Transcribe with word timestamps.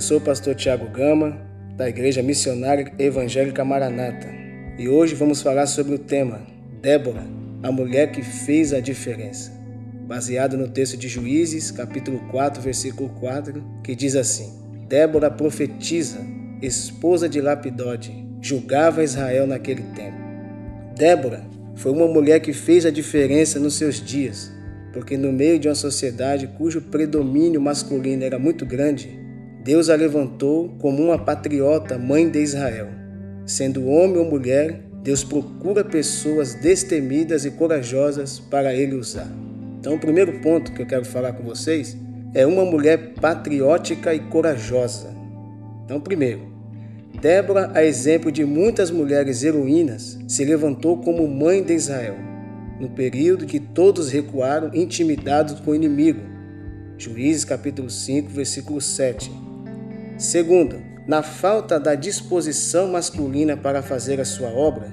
sou 0.00 0.18
o 0.18 0.20
pastor 0.20 0.54
Tiago 0.54 0.88
Gama, 0.88 1.36
da 1.76 1.88
Igreja 1.88 2.22
Missionária 2.22 2.90
Evangélica 2.96 3.64
Maranata, 3.64 4.28
e 4.78 4.88
hoje 4.88 5.16
vamos 5.16 5.42
falar 5.42 5.66
sobre 5.66 5.96
o 5.96 5.98
tema 5.98 6.40
Débora, 6.80 7.26
a 7.62 7.72
mulher 7.72 8.12
que 8.12 8.22
fez 8.22 8.72
a 8.72 8.80
diferença, 8.80 9.52
baseado 10.06 10.56
no 10.56 10.68
texto 10.68 10.96
de 10.96 11.08
Juízes, 11.08 11.72
capítulo 11.72 12.20
4, 12.30 12.62
versículo 12.62 13.10
4, 13.20 13.62
que 13.82 13.96
diz 13.96 14.14
assim: 14.14 14.54
Débora 14.88 15.30
profetiza, 15.30 16.20
esposa 16.62 17.28
de 17.28 17.40
Lapidode, 17.40 18.26
julgava 18.40 19.02
Israel 19.02 19.46
naquele 19.46 19.82
tempo. 19.94 20.16
Débora 20.96 21.42
foi 21.74 21.90
uma 21.90 22.06
mulher 22.06 22.40
que 22.40 22.52
fez 22.52 22.86
a 22.86 22.90
diferença 22.90 23.58
nos 23.58 23.74
seus 23.74 23.96
dias 23.96 24.52
porque 24.92 25.16
no 25.16 25.32
meio 25.32 25.58
de 25.58 25.68
uma 25.68 25.74
sociedade 25.74 26.48
cujo 26.58 26.80
predomínio 26.80 27.60
masculino 27.60 28.24
era 28.24 28.38
muito 28.38 28.66
grande, 28.66 29.18
Deus 29.62 29.88
a 29.88 29.94
levantou 29.94 30.70
como 30.78 31.02
uma 31.02 31.18
patriota 31.18 31.98
mãe 31.98 32.28
de 32.28 32.40
Israel. 32.40 32.88
Sendo 33.46 33.86
homem 33.86 34.18
ou 34.18 34.24
mulher, 34.24 34.82
Deus 35.02 35.22
procura 35.22 35.84
pessoas 35.84 36.54
destemidas 36.54 37.44
e 37.44 37.50
corajosas 37.50 38.38
para 38.38 38.74
ele 38.74 38.94
usar. 38.94 39.30
Então, 39.78 39.94
o 39.94 39.98
primeiro 39.98 40.40
ponto 40.40 40.72
que 40.72 40.82
eu 40.82 40.86
quero 40.86 41.04
falar 41.04 41.32
com 41.32 41.42
vocês 41.42 41.96
é 42.34 42.46
uma 42.46 42.64
mulher 42.64 43.14
patriótica 43.20 44.14
e 44.14 44.20
corajosa. 44.20 45.08
Então, 45.84 46.00
primeiro, 46.00 46.50
Débora, 47.20 47.70
a 47.74 47.84
exemplo 47.84 48.30
de 48.30 48.44
muitas 48.44 48.90
mulheres 48.90 49.42
heroínas, 49.42 50.18
se 50.28 50.44
levantou 50.44 50.98
como 50.98 51.26
mãe 51.26 51.62
de 51.62 51.74
Israel 51.74 52.29
no 52.80 52.88
período 52.88 53.44
que 53.44 53.60
todos 53.60 54.10
recuaram 54.10 54.74
intimidados 54.74 55.60
com 55.60 55.72
o 55.72 55.74
inimigo. 55.74 56.22
Juízes 56.96 57.44
capítulo 57.44 57.90
5, 57.90 58.30
versículo 58.30 58.80
7. 58.80 59.30
Segundo, 60.16 60.80
na 61.06 61.22
falta 61.22 61.78
da 61.78 61.94
disposição 61.94 62.88
masculina 62.88 63.56
para 63.56 63.82
fazer 63.82 64.18
a 64.18 64.24
sua 64.24 64.48
obra, 64.48 64.92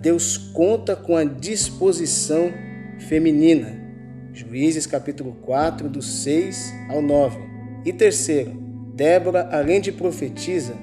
Deus 0.00 0.36
conta 0.36 0.94
com 0.94 1.16
a 1.16 1.24
disposição 1.24 2.52
feminina. 3.08 3.84
Juízes 4.32 4.86
capítulo 4.86 5.32
4, 5.42 5.88
do 5.88 6.02
6 6.02 6.72
ao 6.88 7.02
9. 7.02 7.38
E 7.84 7.92
terceiro, 7.92 8.52
Débora, 8.94 9.48
além 9.50 9.80
de 9.80 9.90
profetisa, 9.90 10.74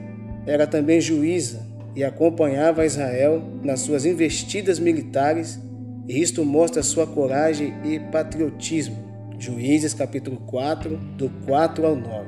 era 0.45 0.67
também 0.67 1.00
juíza 1.00 1.66
e 1.95 2.03
acompanhava 2.03 2.85
Israel 2.85 3.41
nas 3.63 3.81
suas 3.81 4.05
investidas 4.05 4.80
militares 4.80 5.59
e 6.08 6.22
isto 6.22 6.44
mostra 6.44 6.84
sua 6.84 7.08
coragem 7.08 7.73
e 7.84 8.00
patriotismo. 8.00 8.96
Juízes 9.40 9.94
capítulo 9.94 10.38
4, 10.38 10.96
do 11.18 11.30
4 11.46 11.86
ao 11.86 11.96
9. 11.96 12.28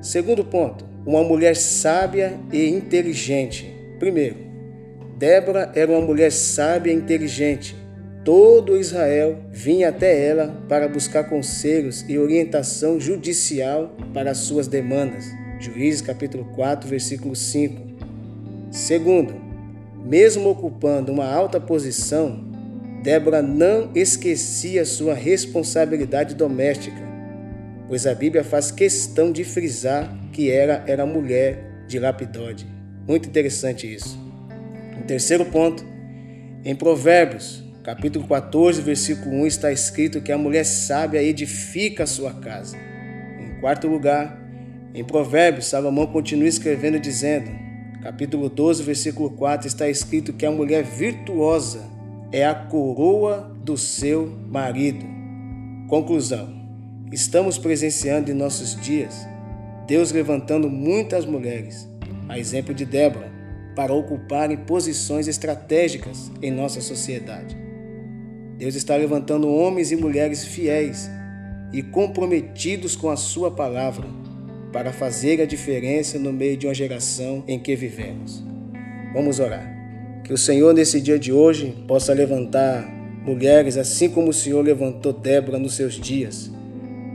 Segundo 0.00 0.44
ponto, 0.44 0.84
uma 1.06 1.22
mulher 1.22 1.56
sábia 1.56 2.38
e 2.52 2.68
inteligente. 2.68 3.70
Primeiro, 3.98 4.36
Débora 5.18 5.70
era 5.74 5.90
uma 5.90 6.00
mulher 6.00 6.30
sábia 6.32 6.92
e 6.92 6.96
inteligente. 6.96 7.76
Todo 8.24 8.76
Israel 8.76 9.38
vinha 9.50 9.90
até 9.90 10.26
ela 10.26 10.62
para 10.68 10.88
buscar 10.88 11.24
conselhos 11.24 12.04
e 12.08 12.18
orientação 12.18 12.98
judicial 12.98 13.94
para 14.14 14.34
suas 14.34 14.66
demandas. 14.66 15.26
Juízes 15.60 16.00
capítulo 16.00 16.44
4, 16.54 16.88
versículo 16.88 17.36
5. 17.36 17.82
Segundo, 18.70 19.34
mesmo 20.04 20.48
ocupando 20.48 21.12
uma 21.12 21.30
alta 21.30 21.60
posição, 21.60 22.53
Débora 23.04 23.42
não 23.42 23.90
esquecia 23.94 24.82
sua 24.86 25.12
responsabilidade 25.12 26.34
doméstica, 26.34 26.96
pois 27.86 28.06
a 28.06 28.14
Bíblia 28.14 28.42
faz 28.42 28.70
questão 28.70 29.30
de 29.30 29.44
frisar 29.44 30.10
que 30.32 30.50
ela 30.50 30.82
era 30.86 31.04
mulher 31.04 31.84
de 31.86 31.98
Lapidode. 31.98 32.66
Muito 33.06 33.28
interessante 33.28 33.94
isso. 33.94 34.18
Em 34.98 35.02
terceiro 35.02 35.44
ponto, 35.44 35.84
em 36.64 36.74
Provérbios, 36.74 37.62
capítulo 37.82 38.26
14, 38.26 38.80
versículo 38.80 39.36
1, 39.42 39.46
está 39.48 39.70
escrito 39.70 40.22
que 40.22 40.32
a 40.32 40.38
mulher 40.38 40.64
sábia 40.64 41.22
edifica 41.22 42.04
a 42.04 42.06
sua 42.06 42.32
casa. 42.32 42.74
Em 43.38 43.60
quarto 43.60 43.86
lugar, 43.86 44.42
em 44.94 45.04
Provérbios, 45.04 45.66
Salomão 45.66 46.06
continua 46.06 46.48
escrevendo 46.48 46.98
dizendo, 46.98 47.50
capítulo 48.02 48.48
12, 48.48 48.82
versículo 48.82 49.28
4, 49.28 49.68
está 49.68 49.90
escrito 49.90 50.32
que 50.32 50.46
a 50.46 50.50
mulher 50.50 50.82
virtuosa 50.82 51.92
é 52.34 52.44
a 52.44 52.52
coroa 52.52 53.48
do 53.64 53.78
seu 53.78 54.26
marido. 54.50 55.06
Conclusão: 55.88 56.52
estamos 57.12 57.56
presenciando 57.58 58.28
em 58.28 58.34
nossos 58.34 58.74
dias 58.80 59.24
Deus 59.86 60.10
levantando 60.10 60.68
muitas 60.68 61.24
mulheres, 61.24 61.88
a 62.28 62.38
exemplo 62.38 62.74
de 62.74 62.84
Débora, 62.84 63.30
para 63.76 63.92
ocuparem 63.92 64.56
posições 64.56 65.28
estratégicas 65.28 66.32
em 66.42 66.50
nossa 66.50 66.80
sociedade. 66.80 67.56
Deus 68.58 68.74
está 68.74 68.96
levantando 68.96 69.48
homens 69.48 69.92
e 69.92 69.96
mulheres 69.96 70.44
fiéis 70.44 71.08
e 71.72 71.82
comprometidos 71.82 72.96
com 72.96 73.10
a 73.10 73.16
Sua 73.16 73.50
palavra 73.50 74.08
para 74.72 74.92
fazer 74.92 75.40
a 75.40 75.46
diferença 75.46 76.18
no 76.18 76.32
meio 76.32 76.56
de 76.56 76.66
uma 76.66 76.74
geração 76.74 77.44
em 77.46 77.60
que 77.60 77.76
vivemos. 77.76 78.42
Vamos 79.12 79.38
orar. 79.38 79.73
Que 80.24 80.32
o 80.32 80.38
Senhor, 80.38 80.72
nesse 80.72 81.00
dia 81.00 81.18
de 81.18 81.32
hoje, 81.32 81.76
possa 81.86 82.14
levantar 82.14 82.82
mulheres 83.24 83.76
assim 83.76 84.08
como 84.08 84.30
o 84.30 84.32
Senhor 84.32 84.62
levantou 84.62 85.12
Débora 85.12 85.58
nos 85.58 85.74
seus 85.74 85.94
dias. 85.94 86.50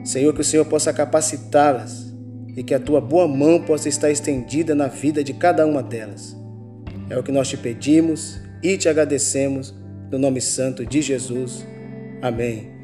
Senhor, 0.03 0.33
que 0.33 0.41
o 0.41 0.43
Senhor 0.43 0.65
possa 0.65 0.93
capacitá-las 0.93 2.13
e 2.55 2.63
que 2.63 2.73
a 2.73 2.79
tua 2.79 3.01
boa 3.01 3.27
mão 3.27 3.61
possa 3.61 3.89
estar 3.89 4.11
estendida 4.11 4.75
na 4.75 4.87
vida 4.87 5.23
de 5.23 5.33
cada 5.33 5.65
uma 5.65 5.81
delas. 5.81 6.37
É 7.09 7.17
o 7.17 7.23
que 7.23 7.31
nós 7.31 7.49
te 7.49 7.57
pedimos 7.57 8.39
e 8.61 8.77
te 8.77 8.87
agradecemos, 8.87 9.73
no 10.11 10.19
nome 10.19 10.39
santo 10.39 10.85
de 10.85 11.01
Jesus. 11.01 11.65
Amém. 12.21 12.78